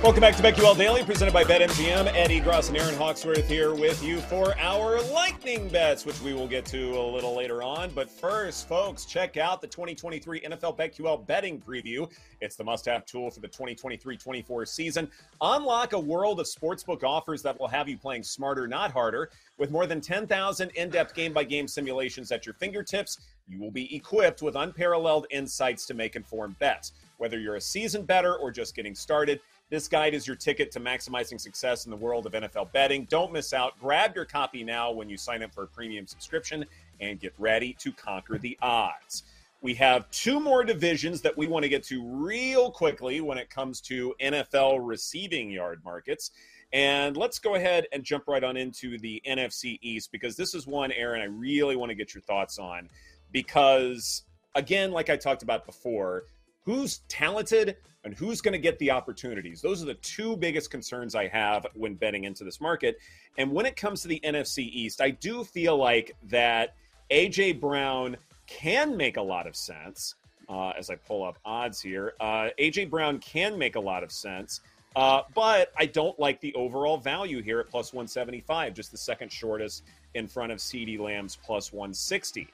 Welcome 0.00 0.20
back 0.20 0.36
to 0.36 0.42
BetQL 0.44 0.78
Daily, 0.78 1.02
presented 1.02 1.34
by 1.34 1.42
BetMGM. 1.42 2.14
Ed 2.14 2.30
Egros 2.30 2.68
and 2.68 2.78
Erin 2.78 2.94
Hawksworth 2.94 3.48
here 3.48 3.74
with 3.74 4.00
you 4.00 4.20
for 4.20 4.56
our 4.56 5.02
lightning 5.12 5.66
bets, 5.68 6.06
which 6.06 6.20
we 6.22 6.32
will 6.32 6.46
get 6.46 6.64
to 6.66 6.96
a 6.96 7.02
little 7.02 7.36
later 7.36 7.64
on. 7.64 7.90
But 7.90 8.08
first, 8.08 8.68
folks, 8.68 9.04
check 9.04 9.36
out 9.36 9.60
the 9.60 9.66
2023 9.66 10.42
NFL 10.42 10.78
BetQL 10.78 11.26
betting 11.26 11.60
preview. 11.60 12.08
It's 12.40 12.54
the 12.54 12.62
must-have 12.62 13.06
tool 13.06 13.28
for 13.32 13.40
the 13.40 13.48
2023-24 13.48 14.68
season. 14.68 15.10
Unlock 15.40 15.94
a 15.94 15.98
world 15.98 16.38
of 16.38 16.46
sportsbook 16.46 17.02
offers 17.02 17.42
that 17.42 17.58
will 17.58 17.68
have 17.68 17.88
you 17.88 17.98
playing 17.98 18.22
smarter, 18.22 18.68
not 18.68 18.92
harder. 18.92 19.30
With 19.58 19.72
more 19.72 19.88
than 19.88 20.00
10,000 20.00 20.70
in-depth 20.76 21.12
game-by-game 21.12 21.66
simulations 21.66 22.30
at 22.30 22.46
your 22.46 22.54
fingertips, 22.54 23.18
you 23.48 23.58
will 23.58 23.72
be 23.72 23.92
equipped 23.96 24.42
with 24.42 24.54
unparalleled 24.54 25.26
insights 25.30 25.86
to 25.86 25.94
make 25.94 26.14
informed 26.14 26.56
bets. 26.60 26.92
Whether 27.18 27.38
you're 27.38 27.56
a 27.56 27.60
seasoned 27.60 28.06
bettor 28.06 28.36
or 28.36 28.50
just 28.50 28.74
getting 28.74 28.94
started, 28.94 29.40
this 29.70 29.86
guide 29.86 30.14
is 30.14 30.26
your 30.26 30.36
ticket 30.36 30.70
to 30.72 30.80
maximizing 30.80 31.38
success 31.38 31.84
in 31.84 31.90
the 31.90 31.96
world 31.96 32.24
of 32.26 32.32
NFL 32.32 32.72
betting. 32.72 33.06
Don't 33.10 33.32
miss 33.32 33.52
out. 33.52 33.78
Grab 33.78 34.14
your 34.16 34.24
copy 34.24 34.64
now 34.64 34.90
when 34.90 35.10
you 35.10 35.18
sign 35.18 35.42
up 35.42 35.52
for 35.52 35.64
a 35.64 35.66
premium 35.66 36.06
subscription 36.06 36.64
and 37.00 37.20
get 37.20 37.34
ready 37.38 37.74
to 37.80 37.92
conquer 37.92 38.38
the 38.38 38.56
odds. 38.62 39.24
We 39.60 39.74
have 39.74 40.08
two 40.10 40.38
more 40.38 40.62
divisions 40.64 41.20
that 41.22 41.36
we 41.36 41.48
want 41.48 41.64
to 41.64 41.68
get 41.68 41.82
to 41.84 42.02
real 42.02 42.70
quickly 42.70 43.20
when 43.20 43.38
it 43.38 43.50
comes 43.50 43.80
to 43.82 44.14
NFL 44.20 44.78
receiving 44.80 45.50
yard 45.50 45.82
markets. 45.84 46.30
And 46.72 47.16
let's 47.16 47.38
go 47.38 47.54
ahead 47.54 47.86
and 47.92 48.04
jump 48.04 48.28
right 48.28 48.44
on 48.44 48.56
into 48.56 48.98
the 48.98 49.20
NFC 49.26 49.78
East 49.82 50.12
because 50.12 50.36
this 50.36 50.54
is 50.54 50.66
one, 50.66 50.92
Erin, 50.92 51.22
I 51.22 51.24
really 51.24 51.76
want 51.76 51.90
to 51.90 51.94
get 51.94 52.14
your 52.14 52.22
thoughts 52.22 52.58
on. 52.58 52.88
Because, 53.32 54.22
again, 54.54 54.92
like 54.92 55.10
I 55.10 55.16
talked 55.16 55.42
about 55.42 55.66
before, 55.66 56.24
who's 56.68 56.98
talented 57.08 57.78
and 58.04 58.12
who's 58.12 58.42
going 58.42 58.52
to 58.52 58.58
get 58.58 58.78
the 58.78 58.90
opportunities. 58.90 59.62
Those 59.62 59.82
are 59.82 59.86
the 59.86 59.94
two 59.94 60.36
biggest 60.36 60.70
concerns 60.70 61.14
I 61.14 61.26
have 61.28 61.66
when 61.72 61.94
betting 61.94 62.24
into 62.24 62.44
this 62.44 62.60
market. 62.60 62.98
And 63.38 63.50
when 63.50 63.64
it 63.64 63.74
comes 63.74 64.02
to 64.02 64.08
the 64.08 64.20
NFC 64.22 64.68
East, 64.70 65.00
I 65.00 65.08
do 65.08 65.44
feel 65.44 65.78
like 65.78 66.14
that 66.24 66.74
AJ 67.10 67.58
Brown 67.58 68.18
can 68.46 68.98
make 68.98 69.16
a 69.16 69.22
lot 69.22 69.46
of 69.46 69.56
sense. 69.56 70.16
Uh, 70.46 70.72
as 70.76 70.90
I 70.90 70.96
pull 70.96 71.24
up 71.24 71.38
odds 71.42 71.80
here, 71.80 72.12
uh, 72.20 72.50
AJ 72.58 72.90
Brown 72.90 73.18
can 73.18 73.58
make 73.58 73.76
a 73.76 73.80
lot 73.80 74.02
of 74.02 74.12
sense. 74.12 74.60
Uh, 74.94 75.22
but 75.34 75.72
I 75.78 75.86
don't 75.86 76.18
like 76.20 76.38
the 76.42 76.52
overall 76.52 76.98
value 76.98 77.40
here 77.40 77.60
at 77.60 77.70
plus 77.70 77.94
175, 77.94 78.74
just 78.74 78.90
the 78.90 78.98
second 78.98 79.32
shortest 79.32 79.84
in 80.12 80.28
front 80.28 80.52
of 80.52 80.58
CeeDee 80.58 80.98
Lamb's 80.98 81.34
plus 81.34 81.72
160. 81.72 82.46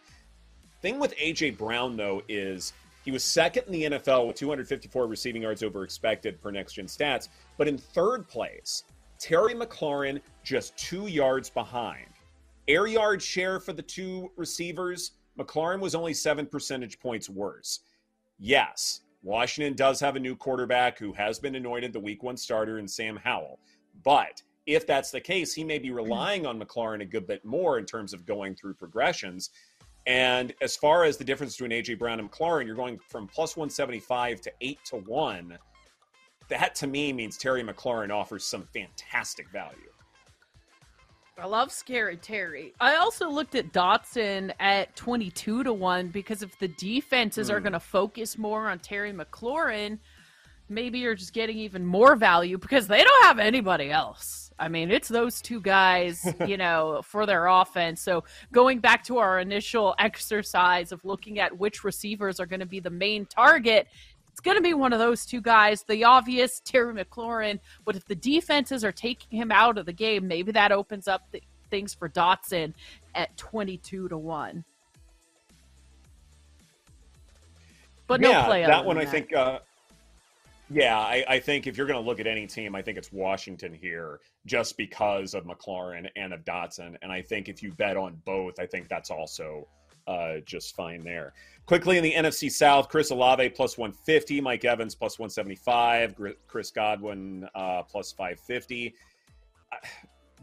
Thing 0.82 1.00
with 1.00 1.16
AJ 1.16 1.58
Brown, 1.58 1.97
though, 1.97 2.22
is 2.28 2.72
he 3.04 3.10
was 3.10 3.22
second 3.22 3.65
in 3.66 3.72
the 3.72 3.82
NFL 3.98 4.26
with 4.26 4.37
254 4.37 5.06
receiving 5.06 5.42
yards 5.42 5.62
over 5.62 5.84
expected 5.84 6.41
per 6.41 6.50
next 6.50 6.72
gen 6.72 6.87
stats. 6.87 7.28
But 7.59 7.69
in 7.69 7.76
third 7.76 8.26
place, 8.28 8.84
Terry 9.19 9.54
McLaurin 9.54 10.20
just 10.42 10.76
two 10.76 11.06
yards 11.06 11.50
behind. 11.50 12.06
Air 12.66 12.87
yard 12.87 13.22
share 13.22 13.60
for 13.60 13.75
the 13.75 13.82
two 13.82 14.31
receivers, 14.37 15.12
McLaurin 15.38 15.81
was 15.81 15.94
only 15.94 16.15
seven 16.15 16.47
percentage 16.47 16.98
points 16.98 17.28
worse. 17.28 17.81
Yes, 18.38 19.03
Washington 19.22 19.75
does 19.75 20.00
have 20.00 20.16
a 20.16 20.21
new 20.21 20.34
quarterback 20.34 20.98
who 20.98 21.12
has 21.12 21.38
been 21.38 21.56
anointed 21.56 21.92
the 21.92 22.00
week 22.00 22.22
one 22.22 22.36
starter 22.36 22.78
in 22.78 22.88
Sam 22.88 23.16
Howell. 23.16 23.59
But 24.03 24.42
if 24.66 24.86
that's 24.86 25.10
the 25.10 25.21
case, 25.21 25.53
he 25.53 25.65
may 25.65 25.78
be 25.78 25.91
relying 25.91 26.47
on 26.47 26.59
McLaurin 26.59 27.03
a 27.03 27.06
good 27.06 27.26
bit 27.26 27.44
more 27.44 27.78
in 27.78 27.84
terms 27.84 28.15
of 28.15 28.25
going 28.25 28.54
through 28.54 28.75
progressions. 28.75 29.50
And 30.06 30.53
as 30.60 30.76
far 30.76 31.04
as 31.04 31.16
the 31.16 31.25
difference 31.25 31.56
between 31.56 31.70
AJ 31.70 31.98
Brown 31.98 32.20
and 32.20 32.31
McLaurin, 32.31 32.66
you're 32.66 32.76
going 32.76 32.98
from 33.09 33.26
plus 33.26 33.56
175 33.56 34.41
to 34.42 34.53
8 34.60 34.78
to 34.87 34.97
1. 34.97 35.59
That 36.48 36.75
to 36.76 36.87
me 36.87 37.12
means 37.12 37.38
Terry 37.38 37.62
McLaurin 37.62 38.10
offers 38.10 38.44
some 38.44 38.69
fantastic 38.75 39.48
value. 39.50 39.88
I 41.38 41.47
love 41.47 41.72
Scary 41.72 42.16
Terry. 42.16 42.75
I 42.81 42.97
also 42.97 43.28
looked 43.28 43.54
at 43.56 43.72
Dotson 43.72 44.53
at 44.60 44.94
22 44.94 45.65
to 45.65 45.72
1 45.72 46.09
because 46.09 46.42
if 46.42 46.56
the 46.59 46.69
defenses 46.69 47.48
Hmm. 47.48 47.54
are 47.54 47.60
going 47.60 47.72
to 47.72 47.81
focus 47.81 48.38
more 48.38 48.69
on 48.69 48.78
Terry 48.78 49.12
McLaurin, 49.12 49.98
maybe 50.69 50.98
you're 50.98 51.15
just 51.16 51.32
getting 51.32 51.56
even 51.59 51.84
more 51.84 52.15
value 52.15 52.59
because 52.59 52.86
they 52.86 53.03
don't 53.03 53.25
have 53.25 53.38
anybody 53.38 53.91
else. 53.91 54.44
I 54.59 54.69
mean, 54.69 54.91
it's 54.91 55.09
those 55.09 55.41
two 55.41 55.60
guys, 55.60 56.26
you 56.47 56.56
know, 56.56 57.03
for 57.04 57.26
their 57.26 57.47
offense. 57.47 58.00
So, 58.00 58.25
going 58.53 58.78
back 58.78 59.04
to 59.04 59.19
our 59.19 59.41
initial 59.41 59.94
exercise 59.98 60.92
of 60.92 61.04
looking 61.04 61.38
at 61.38 61.56
which 61.59 61.84
receivers 61.84 62.38
are 62.41 62.47
going 62.47 62.60
to 62.60 62.66
be 62.66 62.81
the 62.81 62.91
main 62.91 63.26
target, 63.26 63.88
it's 64.31 64.41
going 64.41 64.56
to 64.56 64.62
be 64.62 64.75
one 64.75 64.92
of 64.92 64.98
those 64.98 65.26
two 65.26 65.41
guys, 65.41 65.84
the 65.84 66.04
obvious 66.04 66.60
Terry 66.65 66.92
McLaurin. 66.92 67.60
But 67.84 67.97
if 67.97 68.04
the 68.04 68.16
defenses 68.16 68.84
are 68.84 68.92
taking 68.92 69.38
him 69.38 69.53
out 69.53 69.78
of 69.78 69.87
the 69.87 69.92
game, 69.92 70.26
maybe 70.26 70.53
that 70.53 70.72
opens 70.72 71.09
up 71.09 71.31
th- 71.31 71.44
things 71.71 71.94
for 71.94 72.09
Dotson 72.09 72.75
at 73.15 73.36
22 73.36 74.09
to 74.09 74.19
1. 74.19 74.65
But 78.06 78.21
no 78.21 78.30
yeah, 78.30 78.45
play 78.45 78.66
that 78.66 78.84
one 78.84 78.98
I 78.98 79.04
think. 79.04 79.34
Uh, 79.34 79.60
yeah, 80.74 80.98
I, 80.98 81.24
I 81.28 81.38
think 81.38 81.68
if 81.68 81.76
you're 81.76 81.86
going 81.86 82.03
to 82.03 82.06
look 82.06 82.18
at 82.18 82.26
any 82.26 82.48
team, 82.48 82.74
I 82.74 82.82
think 82.82 82.98
it's 82.98 83.12
Washington 83.12 83.72
here, 83.72 84.18
just 84.44 84.76
because 84.76 85.34
of 85.34 85.44
McLaurin 85.44 86.09
and 86.16 86.34
of 86.34 86.44
Dotson. 86.44 86.97
And 87.00 87.12
I 87.12 87.22
think 87.22 87.48
if 87.48 87.62
you 87.62 87.72
bet 87.72 87.97
on 87.97 88.21
both, 88.24 88.59
I 88.59 88.66
think 88.66 88.88
that's 88.88 89.09
also 89.09 89.68
uh, 90.09 90.38
just 90.44 90.74
fine 90.74 91.04
there. 91.04 91.32
Quickly 91.66 91.97
in 91.97 92.03
the 92.03 92.12
NFC 92.12 92.50
South, 92.50 92.88
Chris 92.88 93.10
Olave 93.10 93.50
plus 93.50 93.78
150, 93.78 94.41
Mike 94.41 94.65
Evans 94.65 94.97
plus 94.97 95.16
175, 95.16 96.16
Chris 96.48 96.72
Godwin 96.72 97.48
uh, 97.54 97.84
plus 97.84 98.10
550. 98.10 98.94
Uh, 99.70 99.77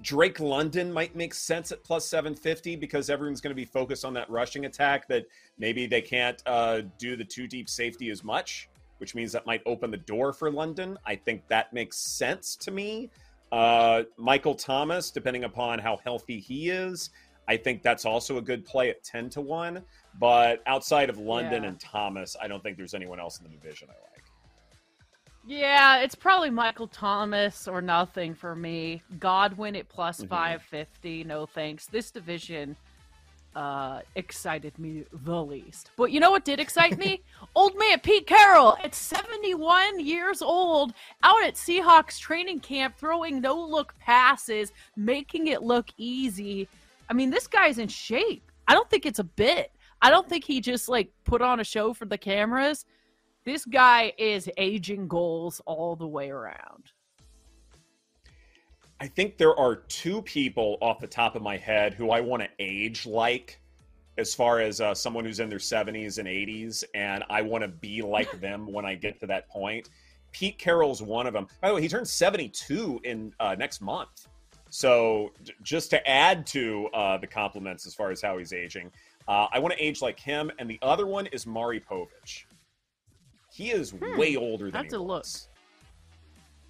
Drake 0.02 0.40
London 0.40 0.92
might 0.92 1.14
make 1.14 1.34
sense 1.34 1.74
at 1.74 1.84
plus 1.84 2.08
750 2.08 2.78
because 2.78 3.10
everyone's 3.10 3.42
going 3.42 3.52
to 3.52 3.56
be 3.56 3.66
focused 3.66 4.06
on 4.06 4.14
that 4.14 4.30
rushing 4.30 4.66
attack 4.66 5.10
that 5.10 5.26
maybe 5.60 5.86
they 5.86 6.02
can't 6.02 6.42
uh, 6.46 6.82
do 6.98 7.18
the 7.18 7.26
two 7.26 7.48
deep 7.48 7.70
safety 7.70 8.10
as 8.10 8.24
much, 8.24 8.70
which 9.02 9.16
means 9.16 9.32
that 9.32 9.48
might 9.48 9.64
open 9.66 9.90
the 9.90 9.98
door 9.98 10.32
for 10.32 10.52
London. 10.52 10.96
I 11.08 11.16
think 11.16 11.48
that 11.48 11.74
makes 11.74 11.98
sense 11.98 12.56
to 12.58 12.70
me. 12.70 13.10
Uh, 13.52 14.04
Michael 14.16 14.54
Thomas, 14.54 15.10
depending 15.10 15.44
upon 15.44 15.80
how 15.80 15.98
healthy 15.98 16.40
he 16.40 16.70
is, 16.70 17.10
I 17.48 17.58
think 17.58 17.82
that's 17.82 18.06
also 18.06 18.38
a 18.38 18.42
good 18.42 18.64
play 18.64 18.92
at 18.92 19.04
10 19.04 19.32
to 19.32 19.42
1. 19.42 19.84
But 20.20 20.62
outside 20.68 21.10
of 21.10 21.18
London 21.18 21.64
Yeah. 21.64 21.70
and 21.70 21.80
Thomas, 21.80 22.38
I 22.40 22.48
don't 22.48 22.62
think 22.62 22.78
there's 22.78 22.94
anyone 22.94 23.20
else 23.20 23.40
in 23.40 23.44
the 23.44 23.50
division 23.50 23.90
I 23.90 23.94
like. 24.14 24.24
Yeah, 25.48 26.02
it's 26.02 26.14
probably 26.14 26.52
Michael 26.52 26.88
Thomas 26.88 27.68
or 27.68 27.82
nothing 27.82 28.36
for 28.36 28.56
me. 28.56 29.02
Godwin 29.18 29.76
at 29.76 29.90
plus 29.90 30.22
Mhm. 30.22 30.30
550. 30.30 31.24
No 31.24 31.48
thanks. 31.48 31.88
This 31.88 32.12
division 32.12 32.78
uh 33.56 34.02
excited 34.16 34.78
me 34.80 35.06
the 35.26 35.44
least. 35.44 35.92
But 35.98 36.12
you 36.12 36.20
know 36.20 36.32
what 36.32 36.46
did 36.46 36.60
excite 36.60 36.98
me? 36.98 37.22
old 37.56 37.78
man 37.78 38.00
Pete 38.00 38.28
Carroll 38.28 38.78
at 38.84 38.96
71 38.96 40.00
years 40.00 40.42
old 40.42 40.94
out 41.24 41.44
at 41.44 41.56
Seahawks 41.56 42.20
training 42.20 42.60
camp 42.62 42.96
throwing 42.98 43.42
no-look 43.42 43.94
passes, 44.00 44.72
making 44.96 45.48
it 45.48 45.64
look 45.64 45.90
easy. 45.98 46.68
I 47.10 47.14
mean, 47.14 47.30
this 47.30 47.48
guy's 47.48 47.78
in 47.78 47.90
shape. 47.90 48.52
I 48.68 48.74
don't 48.74 48.90
think 48.90 49.06
it's 49.06 49.20
a 49.20 49.26
bit. 49.26 49.72
I 50.02 50.10
don't 50.10 50.28
think 50.28 50.46
he 50.46 50.62
just 50.62 50.90
like 50.90 51.12
put 51.26 51.42
on 51.42 51.60
a 51.60 51.64
show 51.64 51.94
for 51.94 52.06
the 52.06 52.18
cameras. 52.18 52.86
This 53.44 53.66
guy 53.66 54.14
is 54.18 54.50
aging 54.58 55.08
goals 55.08 55.62
all 55.66 55.96
the 55.96 56.08
way 56.08 56.30
around. 56.30 56.92
I 59.02 59.08
think 59.08 59.40
there 59.40 59.58
are 59.58 59.78
two 59.78 60.22
people 60.22 60.78
off 60.80 61.00
the 61.00 61.08
top 61.08 61.36
of 61.36 61.42
my 61.42 61.58
head 61.58 61.96
who 61.96 62.12
I 62.12 62.22
want 62.22 62.44
to 62.44 62.50
age 62.60 63.08
like, 63.08 63.60
as 64.20 64.36
far 64.36 64.60
as 64.60 64.80
uh, 64.80 64.94
someone 64.94 65.26
who's 65.26 65.40
in 65.40 65.50
their 65.50 65.58
70s 65.58 66.20
and 66.20 66.28
80s, 66.28 66.84
and 66.94 67.24
I 67.28 67.42
want 67.42 67.64
to 67.64 67.68
be 67.68 68.04
like 68.04 68.32
them 68.40 68.72
when 68.72 68.86
I 68.86 68.94
get 68.94 69.20
to 69.22 69.26
that 69.26 69.50
point. 69.50 69.90
Pete 70.32 70.60
Carroll's 70.60 71.02
one 71.02 71.26
of 71.26 71.34
them. 71.34 71.48
By 71.62 71.70
the 71.70 71.74
way, 71.74 71.82
he 71.82 71.88
turns 71.88 72.12
72 72.12 73.02
in 73.04 73.34
uh, 73.40 73.56
next 73.58 73.82
month. 73.82 74.28
So 74.70 75.32
j- 75.44 75.54
just 75.64 75.90
to 75.90 76.08
add 76.08 76.46
to 76.48 76.88
uh, 76.94 77.18
the 77.18 77.26
compliments 77.26 77.88
as 77.88 77.96
far 77.96 78.12
as 78.12 78.22
how 78.22 78.38
he's 78.38 78.54
aging, 78.54 78.92
uh, 79.28 79.48
I 79.52 79.58
want 79.58 79.74
to 79.74 79.84
age 79.84 80.04
like 80.04 80.20
him. 80.20 80.52
And 80.60 80.70
the 80.70 80.78
other 80.84 81.08
one 81.08 81.26
is 81.28 81.48
Maury 81.48 81.80
Povich. 81.82 82.44
He 83.52 83.72
is 83.72 83.96
way 83.96 84.36
older 84.36 84.66
than 84.66 84.84
That's 84.84 84.94
a 84.94 85.00
look. 85.00 85.24
was. 85.24 85.48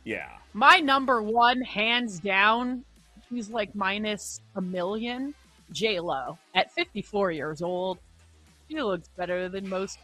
Yeah. 0.04 0.30
My 0.54 0.78
number 0.78 1.22
one, 1.22 1.62
hands 1.62 2.20
down, 2.20 2.84
he's 3.30 3.50
like 3.50 3.74
minus 3.76 4.42
a 4.56 4.62
million. 4.62 5.34
J 5.72 6.00
Lo 6.00 6.38
at 6.54 6.72
54 6.74 7.32
years 7.32 7.62
old, 7.62 7.98
she 8.70 8.82
looks 8.82 9.08
better 9.16 9.48
than 9.48 9.70
most 9.70 10.00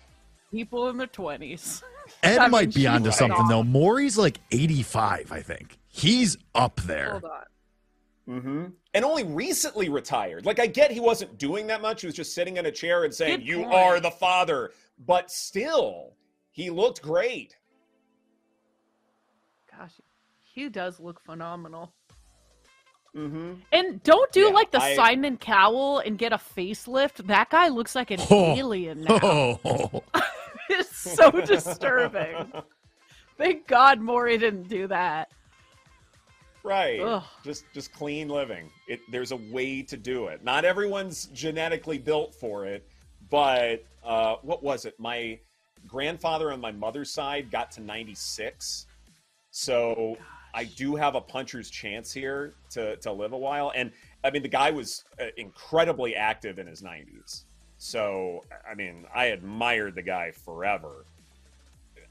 people 0.51 0.87
in 0.89 0.97
their 0.97 1.07
20s. 1.07 1.83
Ed 2.23 2.37
I 2.37 2.43
mean, 2.43 2.51
might 2.51 2.73
be 2.73 2.87
onto 2.87 3.11
something 3.11 3.37
on. 3.41 3.49
though. 3.49 3.63
Maury's 3.63 4.17
like 4.17 4.39
85, 4.51 5.31
I 5.33 5.41
think. 5.41 5.77
He's 5.89 6.37
up 6.55 6.77
there. 6.81 7.11
Hold 7.19 7.25
on. 7.25 8.39
hmm 8.41 8.65
And 8.93 9.03
only 9.03 9.23
recently 9.25 9.89
retired. 9.89 10.45
Like, 10.45 10.59
I 10.59 10.67
get 10.67 10.89
he 10.91 11.01
wasn't 11.01 11.37
doing 11.37 11.67
that 11.67 11.81
much. 11.81 11.99
He 12.01 12.07
was 12.07 12.15
just 12.15 12.33
sitting 12.33 12.55
in 12.55 12.65
a 12.65 12.71
chair 12.71 13.03
and 13.03 13.13
saying, 13.13 13.39
Good 13.39 13.47
You 13.47 13.57
point. 13.63 13.73
are 13.73 13.99
the 13.99 14.11
father. 14.11 14.71
But 15.05 15.29
still, 15.31 16.13
he 16.51 16.69
looked 16.69 17.01
great. 17.01 17.57
Gosh, 19.77 19.91
he 20.43 20.69
does 20.69 20.99
look 20.99 21.19
phenomenal. 21.21 21.93
hmm 23.13 23.53
And 23.71 24.01
don't 24.03 24.31
do 24.31 24.41
Yeah, 24.41 24.47
like 24.53 24.71
the 24.71 24.81
I- 24.81 24.95
Simon 24.95 25.37
Cowell 25.37 25.99
and 25.99 26.17
get 26.17 26.33
a 26.33 26.37
facelift. 26.37 27.27
That 27.27 27.49
guy 27.49 27.67
looks 27.69 27.95
like 27.95 28.11
an 28.11 28.19
Oh. 28.29 28.55
alien 28.55 29.01
now. 29.03 29.19
Oh, 29.63 30.03
it's 30.69 30.95
so 31.15 31.31
disturbing. 31.31 32.51
Thank 33.37 33.67
God 33.67 33.99
Maury 34.01 34.37
didn't 34.37 34.67
do 34.67 34.87
that. 34.87 35.31
Right. 36.63 36.99
Ugh. 36.99 37.23
Just 37.43 37.65
just 37.73 37.93
clean 37.93 38.27
living. 38.27 38.69
It 38.87 38.99
there's 39.11 39.31
a 39.31 39.37
way 39.37 39.81
to 39.83 39.95
do 39.95 40.27
it. 40.27 40.43
Not 40.43 40.65
everyone's 40.65 41.27
genetically 41.27 41.97
built 41.97 42.33
for 42.35 42.65
it, 42.65 42.85
but 43.29 43.85
uh, 44.03 44.35
what 44.41 44.63
was 44.63 44.83
it? 44.85 44.99
My 44.99 45.39
grandfather 45.87 46.51
on 46.51 46.59
my 46.59 46.71
mother's 46.71 47.11
side 47.11 47.49
got 47.51 47.71
to 47.73 47.81
96. 47.81 48.87
So 49.59 50.15
I 50.53 50.65
do 50.65 50.95
have 50.95 51.15
a 51.15 51.21
puncher's 51.21 51.71
chance 51.71 52.13
here 52.13 52.53
to 52.69 52.95
to 52.97 53.11
live 53.11 53.33
a 53.33 53.37
while 53.37 53.71
and 53.75 53.91
I 54.23 54.29
mean 54.29 54.43
the 54.43 54.47
guy 54.47 54.69
was 54.69 55.03
uh, 55.19 55.25
incredibly 55.35 56.13
active 56.13 56.59
in 56.59 56.67
his 56.67 56.83
90s. 56.83 57.45
So 57.79 58.43
I 58.69 58.75
mean, 58.75 59.07
I 59.15 59.25
admired 59.25 59.95
the 59.95 60.03
guy 60.03 60.29
forever. 60.29 61.05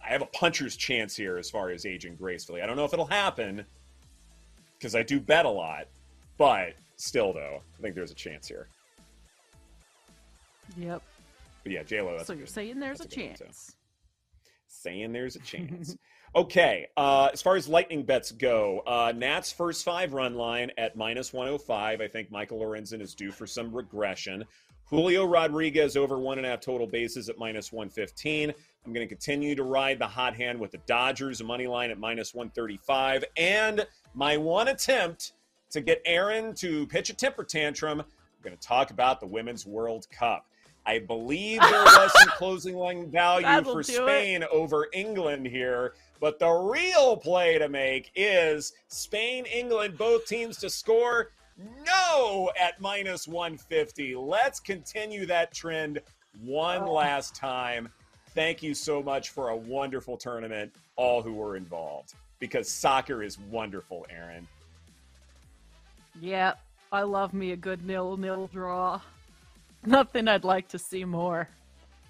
I 0.05 0.09
have 0.09 0.23
a 0.23 0.27
puncher's 0.27 0.75
chance 0.75 1.15
here 1.15 1.39
as 1.39 1.49
far 1.49 1.71
as 1.71 1.87
aging 1.87 2.17
gracefully. 2.17 2.63
I 2.63 2.67
don't 2.67 2.75
know 2.75 2.85
if 2.85 2.93
it'll 2.93 3.07
happen 3.07 3.65
because 4.77 4.97
I 4.97 5.05
do 5.05 5.21
bet 5.21 5.47
a 5.47 5.51
lot, 5.51 5.87
but 6.39 6.75
still, 6.97 7.33
though, 7.33 7.63
I 7.79 7.81
think 7.81 7.95
there's 7.95 8.11
a 8.11 8.17
chance 8.17 8.49
here. 8.49 8.67
Yep. 10.77 11.01
But 11.63 11.73
yeah, 11.73 11.85
J 11.85 12.01
Lo. 12.01 12.19
So 12.25 12.33
you're 12.33 12.49
saying 12.49 12.81
there's 12.81 13.01
a 13.01 13.05
a 13.05 13.07
good 13.07 13.37
chance. 13.37 13.77
saying 14.67 15.13
there's 15.13 15.37
a 15.37 15.41
chance. 15.41 15.97
okay, 16.37 16.87
uh, 16.99 17.31
as 17.33 17.41
far 17.41 17.57
as 17.57 17.67
lightning 17.67 18.03
bets 18.03 18.31
go, 18.31 18.83
uh, 18.87 19.13
Nats 19.17 19.51
first 19.51 19.85
five 19.85 20.13
run 20.13 20.35
line 20.35 20.71
at 20.77 20.95
minus 20.95 21.33
105. 21.33 22.01
I 22.01 22.07
think 22.07 22.31
Michael 22.31 22.61
Lorenzen 22.61 23.01
is 23.01 23.15
due 23.15 23.33
for 23.33 23.47
some 23.47 23.75
regression. 23.75 24.45
Julio 24.85 25.25
Rodriguez 25.25 25.97
over 25.97 26.19
one 26.19 26.39
and 26.39 26.47
a 26.47 26.51
half 26.51 26.61
total 26.61 26.87
bases 26.87 27.29
at 27.29 27.39
minus 27.39 27.73
115. 27.73 28.53
I'm 28.85 28.93
going 28.93 29.05
to 29.05 29.13
continue 29.13 29.57
to 29.57 29.65
ride 29.65 29.99
the 29.99 30.07
hot 30.07 30.37
hand 30.37 30.61
with 30.61 30.71
the 30.71 30.79
Dodgers, 30.87 31.43
money 31.43 31.67
line 31.67 31.91
at 31.91 31.99
minus 31.99 32.35
135. 32.35 33.25
And 33.37 33.85
my 34.15 34.37
one 34.37 34.69
attempt 34.69 35.33
to 35.71 35.81
get 35.81 36.01
Erin 36.05 36.55
to 36.57 36.87
pitch 36.87 37.11
a 37.11 37.15
temper 37.15 37.43
tantrum, 37.43 38.01
I'm 38.01 38.07
going 38.43 38.57
to 38.57 38.63
talk 38.63 38.93
about 38.93 39.19
the 39.19 39.27
Women's 39.27 39.67
World 39.67 40.07
Cup. 40.11 40.47
I 40.87 41.01
believe 41.01 41.61
there 41.61 41.83
was 41.83 42.13
some 42.21 42.29
closing 42.37 42.77
line 42.77 43.11
value 43.11 43.47
for 43.65 43.73
do 43.73 43.79
it. 43.81 43.85
Spain 43.87 44.45
over 44.53 44.87
England 44.93 45.47
here. 45.47 45.95
But 46.21 46.39
the 46.39 46.49
real 46.49 47.17
play 47.17 47.59
to 47.59 47.69
make 47.69 48.11
is 48.15 48.73
Spain, 48.89 49.45
England, 49.47 49.99
both 49.99 50.27
teams 50.27 50.57
to 50.59 50.71
score 50.71 51.31
no 51.85 52.51
at 52.61 52.81
minus 52.81 53.27
150. 53.27 54.15
Let's 54.15 54.61
continue 54.61 55.27
that 55.27 55.53
trend 55.53 56.01
one 56.43 56.83
Oh. 56.83 56.93
last 56.93 57.35
time. 57.35 57.89
Thank 58.35 58.63
you 58.63 58.75
so 58.75 59.03
much 59.03 59.31
for 59.31 59.49
a 59.49 59.57
wonderful 59.57 60.17
tournament, 60.17 60.73
all 60.97 61.23
who 61.23 61.33
were 61.33 61.57
involved, 61.57 62.15
because 62.39 62.71
soccer 62.71 63.23
is 63.23 63.39
wonderful, 63.39 64.07
Erin. 64.11 64.47
Yeah, 66.21 66.55
I 66.93 67.03
love 67.03 67.33
me 67.35 67.53
a 67.53 67.57
good 67.57 67.85
nil 67.87 68.17
nil 68.19 68.49
draw. 68.53 69.01
Nothing 69.91 70.29
I'd 70.29 70.45
like 70.45 70.69
to 70.69 70.79
see 70.79 71.05
more. 71.05 71.49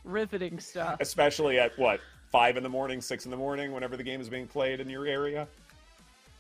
Riveting 0.05 0.61
stuff. 0.61 0.99
Especially 1.00 1.59
at 1.59 1.76
what, 1.78 2.00
five 2.30 2.56
in 2.56 2.62
the 2.62 2.68
morning, 2.68 3.00
six 3.00 3.25
in 3.25 3.30
the 3.30 3.37
morning, 3.37 3.73
whenever 3.73 3.97
the 3.97 4.02
game 4.02 4.21
is 4.21 4.28
being 4.28 4.47
played 4.47 4.80
in 4.80 4.88
your 4.88 5.06
area? 5.06 5.49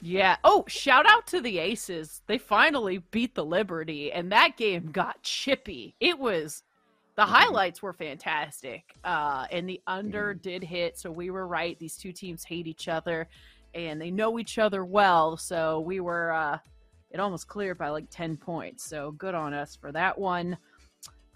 Yeah. 0.00 0.36
Oh, 0.44 0.64
shout 0.68 1.06
out 1.06 1.26
to 1.28 1.40
the 1.40 1.58
Aces. 1.58 2.22
They 2.26 2.38
finally 2.38 2.98
beat 3.10 3.34
the 3.34 3.44
Liberty, 3.44 4.12
and 4.12 4.30
that 4.32 4.56
game 4.56 4.90
got 4.92 5.22
chippy. 5.22 5.94
It 6.00 6.18
was 6.18 6.62
the 7.16 7.24
highlights 7.24 7.82
were 7.82 7.94
fantastic. 7.94 8.94
Uh, 9.02 9.46
and 9.50 9.68
the 9.68 9.80
under 9.86 10.34
did 10.34 10.62
hit, 10.62 10.98
so 10.98 11.10
we 11.10 11.30
were 11.30 11.46
right. 11.46 11.78
These 11.78 11.96
two 11.96 12.12
teams 12.12 12.44
hate 12.44 12.66
each 12.66 12.88
other 12.88 13.26
and 13.76 14.00
they 14.00 14.10
know 14.10 14.38
each 14.38 14.58
other 14.58 14.84
well, 14.84 15.36
so 15.36 15.80
we 15.80 16.00
were 16.00 16.32
uh 16.32 16.58
it 17.10 17.20
almost 17.20 17.46
cleared 17.46 17.78
by 17.78 17.88
like 17.88 18.06
10 18.10 18.36
points. 18.36 18.84
So 18.84 19.12
good 19.12 19.34
on 19.34 19.54
us 19.54 19.76
for 19.76 19.92
that 19.92 20.18
one. 20.18 20.58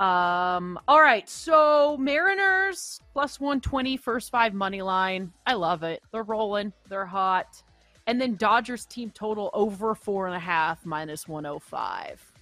Um, 0.01 0.79
all 0.89 1.03
right, 1.03 1.29
so 1.29 1.99
Mariners 1.99 3.03
plus 3.13 3.39
120 3.39 3.99
first 3.99 4.31
five 4.31 4.55
money 4.55 4.81
line. 4.81 5.31
I 5.47 5.53
love 5.53 5.83
it. 5.83 6.03
They're 6.11 6.23
rolling, 6.23 6.73
they're 6.89 7.05
hot. 7.05 7.63
And 8.07 8.19
then 8.19 8.37
Dodgers 8.37 8.87
team 8.87 9.11
total 9.11 9.51
over 9.53 9.95
four 9.95 10.27
and 10.27 10.35
a 10.35 10.41
half 10.41 10.87
minus 10.87 11.29
105. 11.29 12.33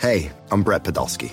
Hey, 0.00 0.30
I'm 0.52 0.62
Brett 0.62 0.84
Podolsky, 0.84 1.32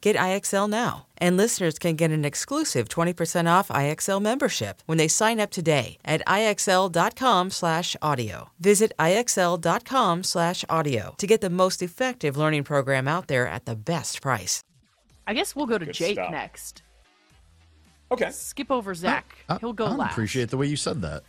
Get 0.00 0.14
IXL 0.16 0.70
now. 0.70 1.06
And 1.18 1.36
listeners 1.36 1.78
can 1.78 1.96
get 1.96 2.10
an 2.12 2.24
exclusive 2.24 2.88
20% 2.88 3.48
off 3.50 3.68
IXL 3.68 4.22
membership 4.22 4.80
when 4.86 4.96
they 4.98 5.08
sign 5.08 5.40
up 5.40 5.50
today 5.50 5.98
at 6.04 6.24
IXL.com 6.26 7.50
slash 7.50 7.96
audio. 8.00 8.50
Visit 8.60 8.92
IXL.com 8.98 10.22
slash 10.22 10.64
audio 10.68 11.14
to 11.18 11.26
get 11.26 11.40
the 11.40 11.50
most 11.50 11.82
effective 11.82 12.36
learning 12.36 12.62
program 12.64 13.08
out 13.08 13.26
there 13.26 13.48
at 13.48 13.64
the 13.64 13.74
best 13.74 14.22
price. 14.22 14.62
I 15.26 15.34
guess 15.34 15.56
we'll 15.56 15.66
go 15.66 15.78
to 15.78 15.86
Good 15.86 15.94
Jake 15.94 16.14
stuff. 16.14 16.30
next. 16.30 16.82
Okay. 18.12 18.30
Skip 18.30 18.70
over 18.70 18.94
Zach. 18.94 19.36
I- 19.48 19.58
He'll 19.58 19.72
go 19.72 19.86
I 19.86 19.90
last. 19.90 20.12
appreciate 20.12 20.50
the 20.50 20.56
way 20.56 20.66
you 20.66 20.76
said 20.76 21.02
that. 21.02 21.24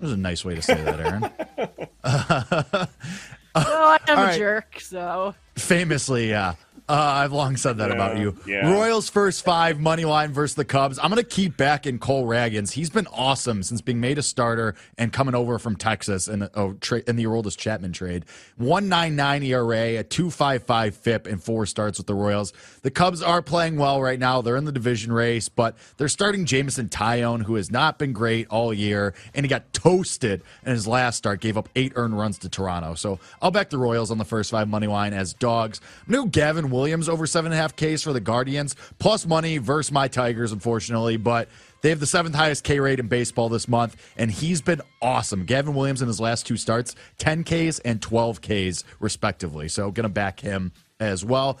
That 0.00 0.06
was 0.06 0.12
a 0.12 0.16
nice 0.16 0.44
way 0.44 0.54
to 0.56 0.62
say 0.62 0.74
that, 0.82 1.00
Erin. 1.00 2.88
Oh, 3.56 3.96
I'm 4.08 4.18
All 4.18 4.24
a 4.24 4.26
right. 4.26 4.36
jerk, 4.38 4.80
so 4.80 5.32
Famously, 5.54 6.28
yeah. 6.28 6.54
Uh, 6.86 6.92
I've 6.92 7.32
long 7.32 7.56
said 7.56 7.78
that 7.78 7.90
about 7.90 8.18
you. 8.18 8.36
yeah. 8.46 8.70
Royals 8.70 9.08
first 9.08 9.42
five 9.42 9.80
money 9.80 10.04
line 10.04 10.32
versus 10.32 10.54
the 10.54 10.66
Cubs. 10.66 10.98
I'm 10.98 11.10
going 11.10 11.22
to 11.22 11.28
keep 11.28 11.56
back 11.56 11.86
in 11.86 11.98
Cole 11.98 12.26
Ragans. 12.26 12.72
He's 12.72 12.90
been 12.90 13.06
awesome 13.06 13.62
since 13.62 13.80
being 13.80 14.00
made 14.00 14.18
a 14.18 14.22
starter 14.22 14.74
and 14.98 15.10
coming 15.10 15.34
over 15.34 15.58
from 15.58 15.76
Texas 15.76 16.28
in, 16.28 16.46
oh, 16.54 16.74
tra- 16.74 17.02
in 17.06 17.16
the 17.16 17.24
Aroldis 17.24 17.56
Chapman 17.56 17.92
trade. 17.92 18.26
1.99 18.60 19.44
ERA, 19.46 20.00
a 20.00 20.04
2.55 20.04 20.92
FIP, 20.94 21.26
and 21.26 21.42
four 21.42 21.64
starts 21.64 21.96
with 21.96 22.06
the 22.06 22.14
Royals. 22.14 22.52
The 22.82 22.90
Cubs 22.90 23.22
are 23.22 23.40
playing 23.40 23.76
well 23.76 24.02
right 24.02 24.18
now. 24.18 24.42
They're 24.42 24.56
in 24.56 24.66
the 24.66 24.72
division 24.72 25.10
race, 25.10 25.48
but 25.48 25.78
they're 25.96 26.08
starting 26.08 26.44
Jameson 26.44 26.90
Taillon, 26.90 27.44
who 27.44 27.54
has 27.54 27.70
not 27.70 27.98
been 27.98 28.12
great 28.12 28.46
all 28.48 28.74
year, 28.74 29.14
and 29.34 29.46
he 29.46 29.48
got 29.48 29.72
toasted 29.72 30.42
in 30.66 30.72
his 30.72 30.86
last 30.86 31.16
start. 31.16 31.40
Gave 31.40 31.56
up 31.56 31.70
eight 31.76 31.92
earned 31.96 32.18
runs 32.18 32.36
to 32.40 32.50
Toronto. 32.50 32.94
So 32.94 33.20
I'll 33.40 33.50
back 33.50 33.70
the 33.70 33.78
Royals 33.78 34.10
on 34.10 34.18
the 34.18 34.24
first 34.26 34.50
five 34.50 34.68
money 34.68 34.86
line 34.86 35.14
as 35.14 35.32
dogs. 35.32 35.80
New 36.06 36.26
Gavin 36.26 36.73
Williams 36.74 37.08
over 37.08 37.26
seven 37.26 37.52
and 37.52 37.58
a 37.58 37.62
half 37.62 37.76
Ks 37.76 38.02
for 38.02 38.12
the 38.12 38.20
Guardians, 38.20 38.76
plus 38.98 39.26
money 39.26 39.58
versus 39.58 39.92
my 39.92 40.08
Tigers, 40.08 40.52
unfortunately, 40.52 41.16
but. 41.16 41.48
They 41.80 41.90
have 41.90 42.00
the 42.00 42.06
seventh 42.06 42.34
highest 42.34 42.64
K 42.64 42.80
rate 42.80 42.98
in 42.98 43.08
baseball 43.08 43.50
this 43.50 43.68
month, 43.68 43.96
and 44.16 44.30
he's 44.30 44.62
been 44.62 44.80
awesome. 45.02 45.44
Gavin 45.44 45.74
Williams 45.74 46.00
in 46.00 46.08
his 46.08 46.18
last 46.18 46.46
two 46.46 46.56
starts, 46.56 46.96
10 47.18 47.44
Ks 47.44 47.78
and 47.80 48.00
12 48.00 48.40
Ks, 48.40 48.84
respectively. 49.00 49.68
So, 49.68 49.90
going 49.90 50.04
to 50.04 50.08
back 50.08 50.40
him 50.40 50.72
as 50.98 51.26
well. 51.26 51.58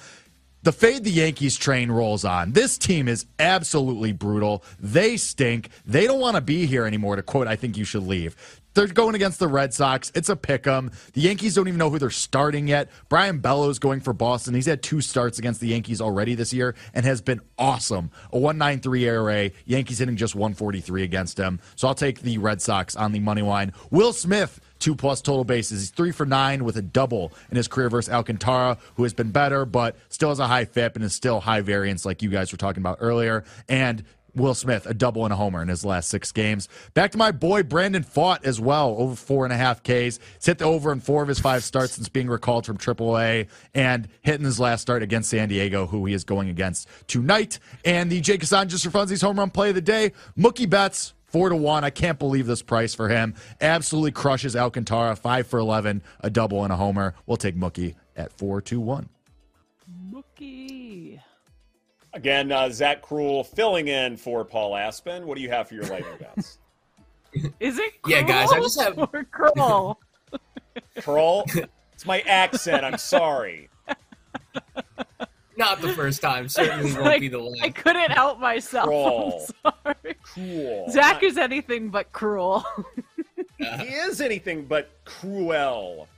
The 0.64 0.72
fade 0.72 1.04
the 1.04 1.10
Yankees 1.10 1.58
train 1.58 1.90
rolls 1.90 2.24
on. 2.24 2.52
This 2.52 2.78
team 2.78 3.06
is 3.06 3.26
absolutely 3.38 4.12
brutal. 4.12 4.64
They 4.80 5.18
stink. 5.18 5.68
They 5.84 6.06
don't 6.06 6.20
want 6.20 6.36
to 6.36 6.40
be 6.40 6.64
here 6.64 6.86
anymore, 6.86 7.16
to 7.16 7.22
quote, 7.22 7.46
I 7.46 7.54
think 7.54 7.76
you 7.76 7.84
should 7.84 8.04
leave. 8.04 8.34
They're 8.72 8.86
going 8.86 9.14
against 9.14 9.38
the 9.38 9.46
Red 9.46 9.74
Sox. 9.74 10.10
It's 10.14 10.30
a 10.30 10.36
pick 10.36 10.66
'em. 10.66 10.90
The 11.12 11.20
Yankees 11.20 11.54
don't 11.54 11.68
even 11.68 11.76
know 11.76 11.90
who 11.90 11.98
they're 11.98 12.08
starting 12.08 12.66
yet. 12.66 12.90
Brayan 13.10 13.40
Bello's 13.40 13.78
going 13.78 14.00
for 14.00 14.14
Boston. 14.14 14.54
He's 14.54 14.64
had 14.64 14.82
two 14.82 15.02
starts 15.02 15.38
against 15.38 15.60
the 15.60 15.68
Yankees 15.68 16.00
already 16.00 16.34
this 16.34 16.54
year 16.54 16.74
and 16.94 17.04
has 17.04 17.20
been 17.20 17.42
awesome. 17.58 18.10
A 18.32 18.38
193 18.38 19.04
ERA. 19.04 19.50
Yankees 19.66 19.98
hitting 19.98 20.16
just 20.16 20.34
143 20.34 21.02
against 21.02 21.36
him. 21.36 21.60
So 21.76 21.88
I'll 21.88 21.94
take 21.94 22.22
the 22.22 22.38
Red 22.38 22.62
Sox 22.62 22.96
on 22.96 23.12
the 23.12 23.20
money 23.20 23.42
line. 23.42 23.74
Will 23.90 24.14
Smith 24.14 24.60
two 24.78 24.94
plus 24.94 25.20
total 25.20 25.44
bases. 25.44 25.80
He's 25.80 25.90
three 25.90 26.12
for 26.12 26.26
nine 26.26 26.64
with 26.64 26.76
a 26.76 26.82
double 26.82 27.32
in 27.50 27.56
his 27.56 27.68
career 27.68 27.88
versus 27.88 28.12
Alcantara, 28.12 28.78
who 28.96 29.02
has 29.02 29.14
been 29.14 29.30
better, 29.30 29.64
but 29.64 29.96
still 30.08 30.28
has 30.30 30.38
a 30.38 30.46
high 30.46 30.64
FIP 30.64 30.96
and 30.96 31.04
is 31.04 31.14
still 31.14 31.40
high 31.40 31.60
variance, 31.60 32.04
like 32.04 32.22
you 32.22 32.30
guys 32.30 32.52
were 32.52 32.58
talking 32.58 32.82
about 32.82 32.98
earlier. 33.00 33.44
And 33.68 34.04
Will 34.34 34.54
Smith, 34.54 34.86
a 34.86 34.94
double 34.94 35.24
and 35.24 35.32
a 35.32 35.36
homer 35.36 35.62
in 35.62 35.68
his 35.68 35.84
last 35.84 36.08
six 36.08 36.32
games. 36.32 36.68
Back 36.92 37.12
to 37.12 37.18
my 37.18 37.30
boy 37.30 37.62
Brandon 37.62 38.02
Pfaadt 38.02 38.44
as 38.44 38.60
well, 38.60 38.96
over 38.98 39.14
four 39.14 39.44
and 39.44 39.52
a 39.52 39.56
half 39.56 39.82
Ks. 39.82 39.88
He's 39.88 40.18
hit 40.42 40.58
the 40.58 40.64
over 40.64 40.92
in 40.92 41.00
four 41.00 41.22
of 41.22 41.28
his 41.28 41.38
five 41.38 41.62
starts 41.62 41.92
since 41.92 42.08
being 42.08 42.28
recalled 42.28 42.66
from 42.66 42.76
AAA 42.76 43.48
and 43.74 44.08
hitting 44.22 44.44
his 44.44 44.58
last 44.58 44.82
start 44.82 45.02
against 45.02 45.30
San 45.30 45.48
Diego, 45.48 45.86
who 45.86 46.04
he 46.06 46.14
is 46.14 46.24
going 46.24 46.48
against 46.48 46.88
tonight. 47.06 47.58
And 47.84 48.10
the 48.10 48.20
Jake 48.20 48.40
Hassan 48.40 48.68
just 48.68 48.84
for 48.84 48.90
funsies 48.90 49.22
home 49.22 49.38
run 49.38 49.50
play 49.50 49.68
of 49.68 49.74
the 49.74 49.80
day, 49.80 50.12
Mookie 50.36 50.68
Betts, 50.68 51.14
Four 51.34 51.48
to 51.48 51.56
one. 51.56 51.82
I 51.82 51.90
can't 51.90 52.16
believe 52.16 52.46
this 52.46 52.62
price 52.62 52.94
for 52.94 53.08
him. 53.08 53.34
Absolutely 53.60 54.12
crushes 54.12 54.54
Alcantara. 54.54 55.16
Five 55.16 55.48
for 55.48 55.58
11, 55.58 56.00
a 56.20 56.30
double 56.30 56.62
and 56.62 56.72
a 56.72 56.76
homer. 56.76 57.12
We'll 57.26 57.36
take 57.38 57.56
Mookie 57.56 57.96
at 58.14 58.32
four 58.32 58.60
to 58.62 58.78
one. 58.78 59.08
Mookie. 60.12 61.20
Again, 62.12 62.52
uh, 62.52 62.70
Zach 62.70 63.02
Cruel 63.02 63.42
filling 63.42 63.88
in 63.88 64.16
for 64.16 64.44
Paul 64.44 64.76
Aspen. 64.76 65.26
What 65.26 65.34
do 65.36 65.42
you 65.42 65.50
have 65.50 65.66
for 65.66 65.74
your 65.74 65.86
lightning 65.86 66.14
bets? 66.20 66.58
Is 67.58 67.80
it? 67.80 67.94
Yeah, 68.06 68.22
guys, 68.22 68.52
I 68.52 68.60
just 68.60 68.80
have- 68.80 68.96
or 68.96 69.24
Kroll? 69.24 69.98
Curl? 71.00 71.46
It's 71.94 72.06
my 72.06 72.20
accent. 72.20 72.84
I'm 72.84 72.96
sorry. 72.96 73.70
Not 75.56 75.80
the 75.80 75.92
first 75.92 76.20
time. 76.20 76.48
Certainly 76.48 76.92
won't 76.94 77.04
Like, 77.04 77.20
be 77.20 77.28
the 77.28 77.38
last. 77.38 77.62
I 77.62 77.70
couldn't 77.70 78.10
help 78.10 78.40
myself. 78.40 78.86
Kroll. 78.86 79.46
I'm 79.64 79.72
sorry. 79.84 80.14
Cool. 80.22 80.90
Zach 80.90 81.22
is 81.22 81.38
anything 81.38 81.88
but 81.90 82.12
cruel. 82.12 82.64
He 83.56 83.66
is 83.94 84.20
anything 84.20 84.66
but 84.66 84.90
cruel. 85.04 86.08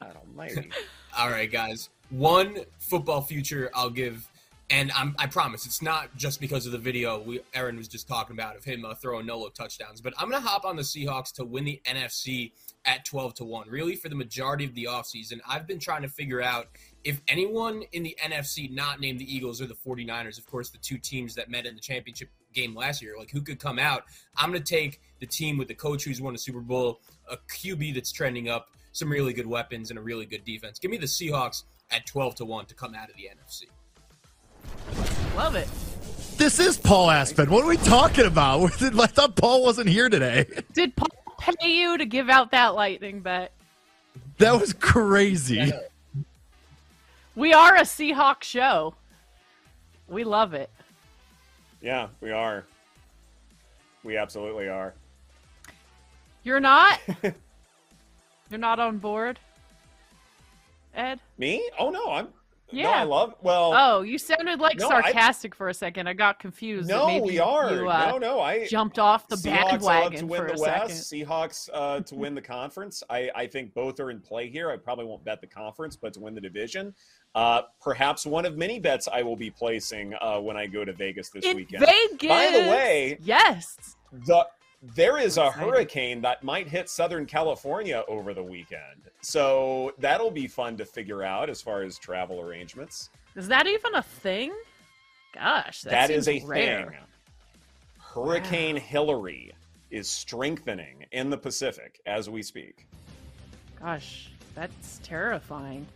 God 0.00 0.16
almighty. 0.16 0.70
All 1.18 1.28
right, 1.30 1.50
guys. 1.52 1.90
One 2.10 2.58
football 2.78 3.20
future 3.20 3.70
I'll 3.74 3.90
give, 3.90 4.26
and 4.70 4.90
I'm, 4.96 5.14
I 5.18 5.26
promise 5.26 5.64
it's 5.66 5.82
not 5.82 6.16
just 6.16 6.40
because 6.40 6.66
of 6.66 6.72
the 6.72 6.78
video 6.78 7.20
we 7.20 7.40
Erin 7.54 7.76
was 7.76 7.88
just 7.88 8.08
talking 8.08 8.34
about 8.34 8.56
of 8.56 8.64
him 8.64 8.84
uh, 8.84 8.94
throwing 8.94 9.26
no 9.26 9.38
look 9.38 9.54
touchdowns, 9.54 10.00
but 10.00 10.12
I'm 10.18 10.28
gonna 10.30 10.44
hop 10.44 10.64
on 10.64 10.76
the 10.76 10.82
Seahawks 10.82 11.32
to 11.34 11.44
win 11.44 11.64
the 11.64 11.80
NFC 11.84 12.52
at 12.86 13.04
12 13.04 13.34
to 13.34 13.44
one. 13.44 13.68
Really, 13.68 13.96
for 13.96 14.08
the 14.08 14.14
majority 14.14 14.64
of 14.64 14.74
the 14.74 14.84
offseason, 14.84 15.40
I've 15.46 15.66
been 15.66 15.78
trying 15.78 16.02
to 16.02 16.08
figure 16.08 16.40
out 16.40 16.68
if 17.04 17.20
anyone 17.28 17.82
in 17.92 18.02
the 18.02 18.16
NFC, 18.22 18.70
not 18.70 19.00
named 19.00 19.18
the 19.18 19.34
Eagles 19.34 19.60
or 19.60 19.66
the 19.66 19.74
49ers, 19.74 20.38
of 20.38 20.46
course, 20.46 20.70
the 20.70 20.78
two 20.78 20.98
teams 20.98 21.34
that 21.34 21.50
met 21.50 21.66
in 21.66 21.74
the 21.74 21.80
championship 21.80 22.30
game 22.52 22.74
last 22.74 23.02
year, 23.02 23.14
like 23.18 23.30
who 23.30 23.40
could 23.40 23.60
come 23.60 23.78
out. 23.78 24.04
I'm 24.36 24.50
going 24.50 24.62
to 24.62 24.74
take 24.74 25.00
the 25.20 25.26
team 25.26 25.58
with 25.58 25.68
the 25.68 25.74
coach 25.74 26.04
who's 26.04 26.20
won 26.20 26.34
a 26.34 26.38
Super 26.38 26.60
Bowl, 26.60 27.00
a 27.30 27.36
QB 27.36 27.94
that's 27.94 28.12
trending 28.12 28.48
up, 28.48 28.68
some 28.92 29.10
really 29.10 29.32
good 29.32 29.46
weapons, 29.46 29.90
and 29.90 29.98
a 29.98 30.02
really 30.02 30.26
good 30.26 30.44
defense. 30.44 30.78
Give 30.78 30.90
me 30.90 30.96
the 30.96 31.06
Seahawks 31.06 31.64
at 31.90 32.06
12 32.06 32.36
to 32.36 32.44
1 32.44 32.66
to 32.66 32.74
come 32.74 32.94
out 32.94 33.10
of 33.10 33.16
the 33.16 33.24
NFC. 33.24 33.64
Love 35.36 35.54
it. 35.54 35.68
This 36.38 36.58
is 36.58 36.76
Paul 36.76 37.10
Aspen. 37.10 37.50
What 37.50 37.64
are 37.64 37.68
we 37.68 37.76
talking 37.78 38.26
about? 38.26 38.82
I 38.82 39.06
thought 39.06 39.36
Paul 39.36 39.62
wasn't 39.62 39.88
here 39.88 40.08
today. 40.08 40.46
Did 40.72 40.94
Paul 40.96 41.08
pay 41.38 41.70
you 41.70 41.98
to 41.98 42.06
give 42.06 42.28
out 42.28 42.50
that 42.50 42.74
lightning 42.74 43.20
bet? 43.20 43.52
That 44.38 44.60
was 44.60 44.72
crazy. 44.72 45.72
We 47.34 47.52
are 47.52 47.76
a 47.76 47.82
Seahawk 47.82 48.42
show. 48.42 48.94
We 50.08 50.24
love 50.24 50.54
it. 50.54 50.70
Yeah, 51.80 52.08
we 52.20 52.30
are. 52.30 52.64
We 54.04 54.16
absolutely 54.16 54.68
are. 54.68 54.94
You're 56.44 56.60
not? 56.60 57.00
You're 58.50 58.60
not 58.60 58.78
on 58.78 58.98
board? 58.98 59.38
Ed? 60.94 61.20
Me? 61.36 61.68
Oh 61.78 61.90
no, 61.90 62.10
I'm 62.10 62.28
Yeah. 62.70 62.90
I 62.90 63.04
love. 63.04 63.34
Well, 63.42 63.72
Oh, 63.76 64.02
you 64.02 64.18
sounded 64.18 64.58
like 64.60 64.78
No, 64.78 64.88
I- 64.88 65.02
sarcastic 65.02 65.54
for 65.54 65.68
a 65.68 65.74
second. 65.74 66.08
I 66.08 66.12
got 66.14 66.38
confused. 66.40 66.88
no, 66.88 67.06
maybe 67.06 67.24
we 67.24 67.38
are. 67.38 67.72
You, 67.72 67.88
uh, 67.88 68.08
no, 68.10 68.18
no, 68.18 68.40
I 68.40 68.66
jumped 68.66 68.98
off 68.98 69.28
the 69.28 69.36
Seahawks 69.36 69.62
up 69.62 69.68
bandwagon 69.70 70.18
to 70.20 70.26
win 70.26 70.40
for 70.42 70.46
the 70.48 70.54
a 70.54 70.60
West. 70.60 71.08
second. 71.08 71.26
Seahawks 71.28 71.68
uh, 71.72 72.00
to 72.06 72.14
win 72.16 72.34
the 72.34 72.42
conference. 72.42 73.02
I, 73.08 73.30
I 73.36 73.46
think 73.46 73.72
both 73.72 74.00
are 74.00 74.10
in 74.10 74.20
play 74.20 74.48
here. 74.48 74.70
I 74.70 74.76
probably 74.76 75.04
won't 75.04 75.24
bet 75.24 75.40
the 75.40 75.46
conference, 75.46 75.94
but 75.96 76.12
to 76.14 76.20
win 76.20 76.34
the 76.34 76.40
division, 76.40 76.92
uh, 77.36 77.62
perhaps 77.80 78.26
one 78.26 78.44
of 78.44 78.56
many 78.56 78.80
bets 78.80 79.06
I 79.12 79.22
will 79.22 79.36
be 79.36 79.50
placing 79.50 80.14
uh, 80.20 80.40
when 80.40 80.56
I 80.56 80.66
go 80.66 80.84
to 80.84 80.92
Vegas 80.92 81.30
this 81.30 81.44
In 81.44 81.56
weekend. 81.56 81.84
Vegas. 81.86 82.28
By 82.28 82.50
the 82.52 82.68
way, 82.70 83.18
yes. 83.20 83.76
the 84.26 84.46
there 84.94 85.18
is 85.18 85.36
a 85.36 85.50
hurricane 85.50 86.20
that 86.22 86.42
might 86.44 86.68
hit 86.68 86.88
Southern 86.88 87.26
California 87.26 88.04
over 88.08 88.32
the 88.34 88.42
weekend, 88.42 89.10
so 89.20 89.92
that'll 89.98 90.30
be 90.30 90.46
fun 90.46 90.76
to 90.76 90.84
figure 90.84 91.22
out 91.22 91.50
as 91.50 91.60
far 91.60 91.82
as 91.82 91.98
travel 91.98 92.40
arrangements. 92.40 93.10
Is 93.34 93.48
that 93.48 93.66
even 93.66 93.94
a 93.94 94.02
thing? 94.02 94.52
Gosh, 95.34 95.82
that, 95.82 95.90
that 95.90 96.10
is 96.10 96.28
a 96.28 96.42
rare. 96.46 96.86
thing. 96.90 96.98
Hurricane 97.98 98.76
Hilary 98.76 99.52
is 99.90 100.08
strengthening 100.08 101.04
in 101.12 101.28
the 101.30 101.36
Pacific 101.36 102.00
as 102.06 102.30
we 102.30 102.42
speak. 102.42 102.86
Gosh, 103.80 104.30
that's 104.54 105.00
terrifying. 105.02 105.86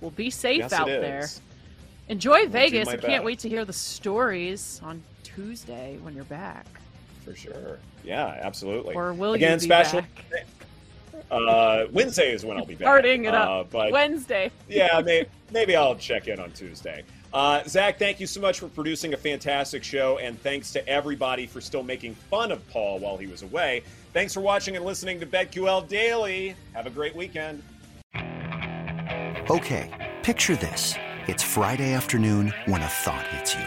Well, 0.00 0.12
be 0.12 0.30
safe 0.30 0.58
Yes, 0.58 0.72
out 0.72 0.86
there. 0.86 1.00
there. 1.00 1.18
is. 1.20 1.40
Enjoy 2.08 2.42
do 2.42 2.48
Vegas. 2.48 2.86
my 2.86 2.92
I 2.92 2.96
can't 2.96 3.12
best. 3.14 3.24
wait 3.24 3.38
to 3.40 3.48
hear 3.48 3.64
the 3.64 3.72
stories 3.72 4.80
on 4.84 5.02
Tuesday 5.24 5.98
when 6.02 6.14
you're 6.14 6.24
back. 6.24 6.66
For 7.28 7.36
sure. 7.36 7.78
Yeah, 8.04 8.38
absolutely. 8.40 8.94
Or 8.94 9.12
will 9.12 9.34
Again, 9.34 9.52
you 9.52 9.56
be 9.58 9.64
special. 9.64 10.00
back? 10.00 10.46
Uh, 11.30 11.84
Wednesday 11.92 12.32
is 12.32 12.42
when 12.42 12.56
I'll 12.56 12.64
be 12.64 12.74
back. 12.74 12.86
Starting 12.86 13.26
it 13.26 13.34
up. 13.34 13.48
Uh, 13.48 13.64
but 13.64 13.92
Wednesday. 13.92 14.50
yeah, 14.68 14.98
may, 15.04 15.26
maybe 15.52 15.76
I'll 15.76 15.96
check 15.96 16.26
in 16.26 16.40
on 16.40 16.52
Tuesday. 16.52 17.02
Uh, 17.34 17.62
Zach, 17.64 17.98
thank 17.98 18.18
you 18.18 18.26
so 18.26 18.40
much 18.40 18.60
for 18.60 18.68
producing 18.68 19.12
a 19.12 19.16
fantastic 19.16 19.84
show, 19.84 20.16
and 20.18 20.40
thanks 20.40 20.72
to 20.72 20.88
everybody 20.88 21.46
for 21.46 21.60
still 21.60 21.82
making 21.82 22.14
fun 22.14 22.50
of 22.50 22.66
Paul 22.70 22.98
while 23.00 23.18
he 23.18 23.26
was 23.26 23.42
away. 23.42 23.82
Thanks 24.14 24.32
for 24.32 24.40
watching 24.40 24.76
and 24.76 24.86
listening 24.86 25.20
to 25.20 25.26
BetQL 25.26 25.86
Daily. 25.86 26.54
Have 26.72 26.86
a 26.86 26.90
great 26.90 27.14
weekend. 27.14 27.62
Okay, 29.50 30.14
picture 30.22 30.56
this. 30.56 30.94
It's 31.26 31.42
Friday 31.42 31.92
afternoon 31.92 32.54
when 32.64 32.80
a 32.80 32.86
thought 32.88 33.26
hits 33.26 33.54
you. 33.54 33.66